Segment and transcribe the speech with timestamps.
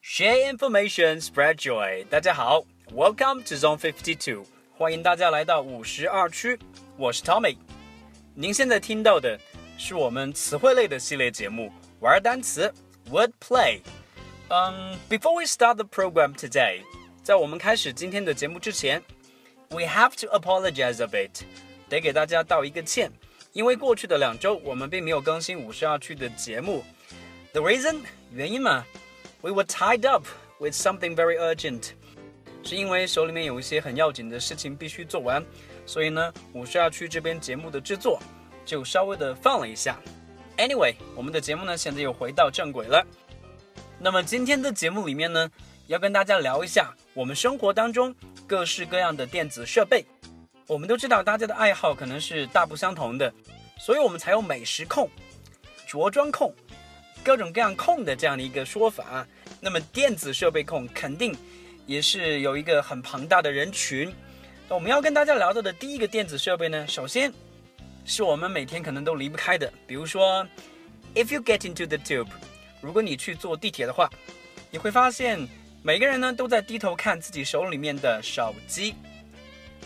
[0.00, 2.04] Share information, spread joy.
[2.08, 4.44] 大家好，Welcome to Zone Fifty Two，
[4.76, 6.58] 欢迎大家来到五十二区，
[6.96, 7.56] 我是 Tommy。
[8.34, 9.38] 您现在听到的
[9.76, 12.72] 是我们词汇类的系列节目，玩单词
[13.10, 13.80] Word Play。
[14.48, 16.82] 嗯、b e f o r e we start the program today，
[17.29, 18.99] 在我们开始今天的节目之前
[19.69, 21.29] ，we have to apologize a bit，
[21.87, 23.11] 得给大家道一个歉，
[23.53, 26.83] 因为过去的两周我们并没有更新五十二区的节目。
[27.53, 27.99] The reason，
[28.33, 28.83] 原因嘛
[29.41, 30.25] ，we were tied up
[30.57, 31.91] with something very urgent，
[32.63, 35.45] 是因为手里面有一些很要紧的事情必须做完，
[35.85, 38.19] 所以呢，五十二区这边节目的制作
[38.65, 40.01] 就稍微的放了一下。
[40.57, 43.05] Anyway，我们的节目呢现在又回到正轨了。
[43.99, 45.47] 那么今天的节目里面呢，
[45.89, 50.05] 要跟大家聊一下我们生活当中各式各样的电子设备。
[50.67, 53.33] 我们都知道大家的爱好可能是大不相同的，
[53.79, 55.09] 所以我们才有美食控、
[55.87, 56.53] 着装控、
[57.23, 59.25] 各种各样控的这样的一个说法。
[59.59, 61.35] 那么电子设备控肯定
[61.87, 64.13] 也是有一个很庞大的人群。
[64.67, 67.33] 我们要跟大家聊到的第一个电子设备呢，首先
[68.05, 70.45] 是我们每天可能都离不开的，比如说
[71.15, 72.29] ，if you get into the tube。
[72.79, 74.07] 如果你去坐地铁的话，
[74.69, 75.49] 你会发现
[75.81, 78.93] 每个人呢都在低头看自己手里面的手机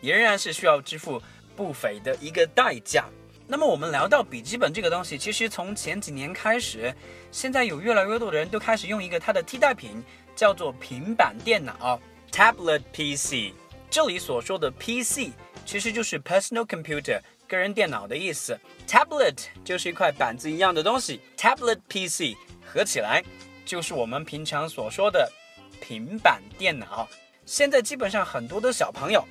[0.00, 1.20] 你仍然是需要支付
[1.54, 3.04] 不菲的一个代价。
[3.46, 6.90] 那么我们聊到笔记本这个东西，其实从前几年开始，
[7.30, 10.02] 现在有越来越多的人都开始用一个它的替代品，
[10.34, 12.00] 叫做平板电脑。
[12.36, 13.54] Tablet PC，
[13.88, 15.30] 这里所说的 PC
[15.64, 18.60] 其实就是 personal computer 个人电脑的意思。
[18.86, 23.24] Tablet 就是一块板子一样的东西，Tablet PC 合起来
[23.64, 25.32] 就是我们平常所说的
[25.80, 27.08] 平板电脑。
[27.46, 29.24] 现在基本上很多的小朋友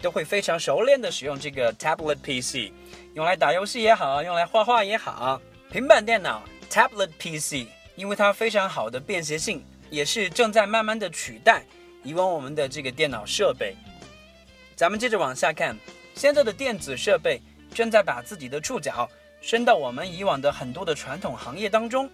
[0.00, 2.72] 都会非常熟练的使用这个 Tablet PC，
[3.14, 5.42] 用来打游戏也好，用来画画也好。
[5.68, 11.64] 平板电脑 Tablet PC，因为它非常好的便携性，也是正在慢慢的取代。
[12.02, 13.76] 以往我们的这个电脑设备，
[14.74, 15.76] 咱们接着往下看，
[16.14, 17.40] 现在的电子设备
[17.72, 19.08] 正在把自己的触角
[19.40, 22.10] 伸到我们以往的很多的传统行业当中，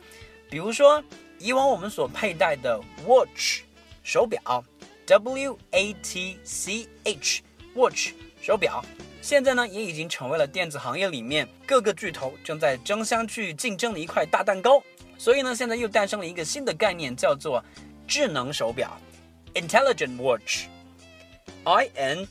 [0.51, 1.03] 比如说
[1.39, 3.63] 以往我们所佩戴的 watch
[4.03, 4.65] 手表
[5.07, 7.43] ，W A T C H
[7.75, 8.11] watch
[8.43, 8.85] 手表，
[9.23, 14.83] 现在呢也已经成为了电子行业里面各个巨头正在争相去竞争的一块大蛋糕，
[15.17, 17.65] 所以呢现在又诞生了一个新的概念，叫做
[18.07, 18.99] 智能手表。
[19.59, 20.69] Intelligent watch,
[21.65, 22.29] I N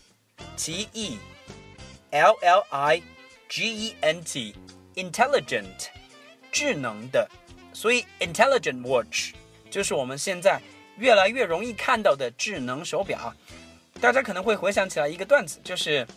[0.56, 1.18] T E
[2.12, 3.02] L L I
[3.50, 4.56] G E N T,
[4.96, 5.90] intelligent，
[6.54, 7.30] 智能的，
[7.74, 9.34] 所以 intelligent watch
[9.70, 10.62] 就是我们现在
[11.00, 13.34] 越来越容易看到的智能手表。
[14.00, 16.08] 大家可能会回想起来一个段子，就是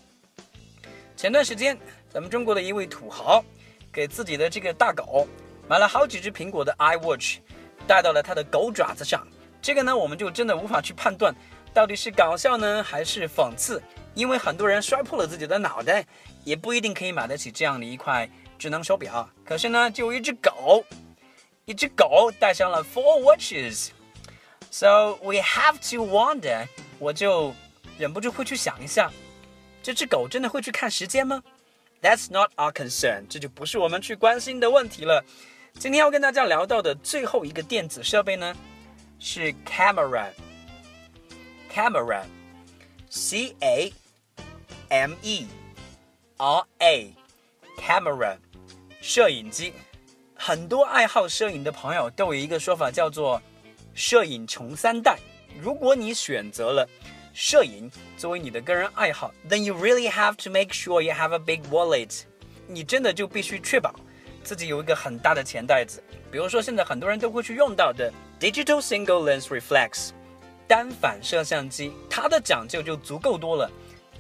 [1.17, 1.77] 前段时间
[2.09, 3.45] 咱们中国的一位土豪
[3.93, 5.27] 给自己的这个大狗
[5.67, 7.39] 买了好几只苹果的 iWatch，
[7.85, 9.27] 戴到了他的狗爪子上。
[9.63, 11.35] 这个呢，我们就真的无法去判断，
[11.73, 13.83] 到底是搞笑呢，还是讽刺？
[14.15, 16.05] 因为很多人摔破了自己的脑袋，
[16.45, 18.29] 也不一定可以买得起这样的一块
[18.59, 20.85] 智能手表，可是呢，就有一只狗，
[21.65, 23.91] 一只狗戴上了 four watches。
[24.71, 26.67] So we have to wonder，
[26.99, 27.55] 我就
[27.99, 29.11] 忍不住会去想一下，
[29.83, 31.43] 这只狗真的会去看时间吗
[32.03, 35.25] ？That's not our concern，这就不是我们去关心的问题了。
[35.79, 38.57] 今天要跟大家聊到的最后一个电子设备呢，
[39.21, 40.27] 是 camera。
[41.73, 43.93] camera，c a
[44.89, 45.47] m e
[46.39, 48.37] r a，camera，
[49.01, 49.73] 摄影机。
[50.35, 53.41] 很多爱好摄影的朋友都有一个说法，叫做
[53.95, 55.17] “摄影穷三代”。
[55.61, 56.89] 如果你选择了
[57.35, 62.23] 摄影作为你的个人爱好，then you really have to make sure you have a big wallet。
[62.67, 63.95] 你真的就必须确保
[64.43, 66.03] 自己有一个很大的钱袋子。
[66.33, 70.11] 比如说，现在很多人都会去用到的 digital single lens reflex。
[70.67, 73.71] 单反摄像机，它的讲究就足够多了，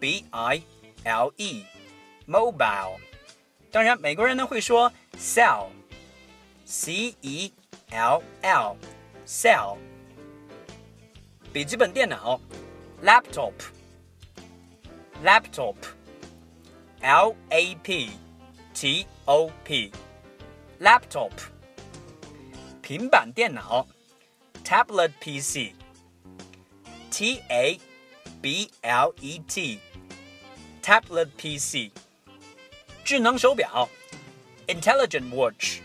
[0.00, 0.62] b i
[1.04, 2.96] l e，mobile。
[3.70, 7.52] 当然，美国人呢会说 cell，c e
[7.90, 8.22] l
[9.27, 9.77] l，cell。
[11.51, 12.39] 笔记本电脑，
[13.03, 15.75] laptop。laptop,
[16.99, 18.09] L A P
[18.73, 19.89] T O P,
[20.81, 21.31] laptop.
[22.81, 23.87] 平板电脑，
[24.65, 25.71] tablet PC,
[27.09, 27.79] T A
[28.41, 29.79] B L E T,
[30.81, 31.91] tablet PC.
[33.05, 33.87] 智能手表，
[34.67, 35.79] intelligent watch,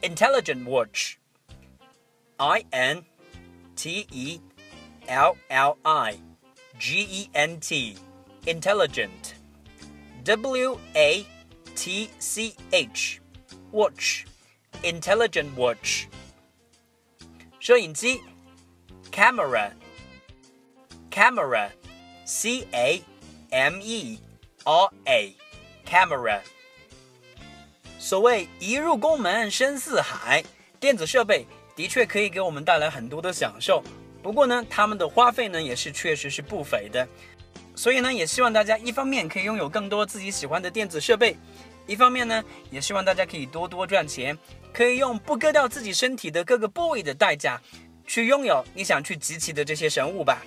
[0.00, 1.16] intelligent watch,
[2.38, 3.04] I N
[3.76, 4.40] T E
[5.06, 6.18] L L I,
[6.78, 7.96] G E N T
[8.46, 9.34] intelligent.
[10.24, 11.26] W A
[11.76, 13.20] T C H
[13.70, 14.24] watch
[14.82, 16.06] intelligent watch.
[17.60, 18.20] 摄影机
[19.10, 19.70] camera
[21.10, 21.70] camera
[22.24, 23.02] C A
[23.50, 24.18] M E
[24.64, 25.34] R A
[25.86, 26.40] camera
[27.98, 30.44] 所谓一入宫门深似海，
[30.80, 31.46] 电子设备
[31.79, 33.81] 的确可以给我们带来很多的享受。
[34.21, 37.07] 不过呢，他们的花费呢也是确实是不菲的。
[37.73, 41.37] 所以呢，也希望大家一方面可以拥有更多自己喜欢的电子设备，
[41.87, 44.37] 一方面呢，也希望大家可以多多赚钱，
[44.73, 47.61] 可以用不割掉自己身体的各个部位的代价，
[48.05, 50.43] 去拥有你想去集齐的这些神物吧。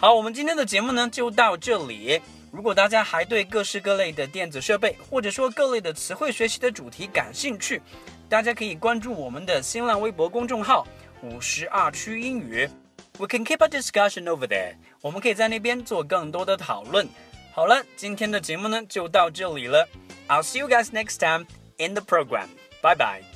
[0.00, 2.22] 好，我们今天的节目呢就到这里。
[2.52, 7.80] 如果大家还对各式各类的电子设备，或者说各类的词汇学习的主题感兴趣，
[8.28, 10.86] 大家可以关注我们的新浪微博公众号
[11.24, 12.68] “五十二区英语”。
[13.18, 14.74] We can keep a discussion over there。
[15.00, 17.08] 我们可以在那边做更多的讨论。
[17.54, 19.88] 好了，今天的节目呢就到这里了。
[20.28, 21.46] I'll see you guys next time
[21.78, 22.48] in the program.
[22.82, 23.31] Bye bye.